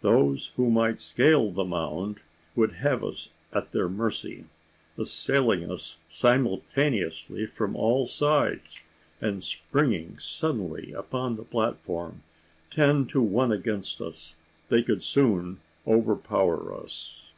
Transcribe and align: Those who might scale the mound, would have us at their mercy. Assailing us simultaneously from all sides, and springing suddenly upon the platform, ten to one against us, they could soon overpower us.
Those 0.00 0.52
who 0.56 0.70
might 0.70 0.98
scale 0.98 1.50
the 1.50 1.62
mound, 1.66 2.20
would 2.54 2.76
have 2.76 3.04
us 3.04 3.28
at 3.52 3.72
their 3.72 3.90
mercy. 3.90 4.46
Assailing 4.96 5.70
us 5.70 5.98
simultaneously 6.08 7.44
from 7.44 7.76
all 7.76 8.06
sides, 8.06 8.80
and 9.20 9.42
springing 9.44 10.16
suddenly 10.18 10.92
upon 10.94 11.36
the 11.36 11.44
platform, 11.44 12.22
ten 12.70 13.04
to 13.08 13.20
one 13.20 13.52
against 13.52 14.00
us, 14.00 14.36
they 14.70 14.82
could 14.82 15.02
soon 15.02 15.60
overpower 15.86 16.72
us. 16.74 17.34